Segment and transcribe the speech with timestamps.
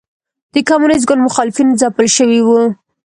[0.53, 2.61] د کمونېست ګوند مخالفین ځپل شوي وو.